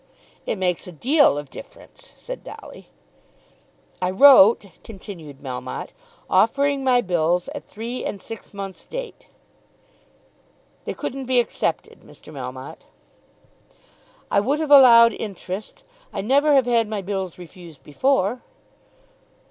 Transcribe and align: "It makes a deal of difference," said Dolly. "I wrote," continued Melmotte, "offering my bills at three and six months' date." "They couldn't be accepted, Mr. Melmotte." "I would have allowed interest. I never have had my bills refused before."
"It 0.47 0.57
makes 0.57 0.87
a 0.87 0.91
deal 0.91 1.37
of 1.37 1.51
difference," 1.51 2.15
said 2.17 2.43
Dolly. 2.43 2.89
"I 4.01 4.09
wrote," 4.09 4.65
continued 4.83 5.43
Melmotte, 5.43 5.91
"offering 6.27 6.83
my 6.83 7.01
bills 7.01 7.49
at 7.49 7.67
three 7.67 8.03
and 8.03 8.19
six 8.19 8.51
months' 8.51 8.83
date." 8.87 9.27
"They 10.85 10.95
couldn't 10.95 11.27
be 11.27 11.39
accepted, 11.39 11.99
Mr. 11.99 12.33
Melmotte." 12.33 12.87
"I 14.31 14.39
would 14.39 14.59
have 14.59 14.71
allowed 14.71 15.13
interest. 15.13 15.83
I 16.11 16.21
never 16.21 16.55
have 16.55 16.65
had 16.65 16.87
my 16.87 17.03
bills 17.03 17.37
refused 17.37 17.83
before." 17.83 18.41